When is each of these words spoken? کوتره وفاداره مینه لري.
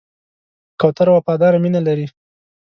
کوتره 0.79 1.11
وفاداره 1.17 1.57
مینه 1.63 1.81
لري. 1.87 2.05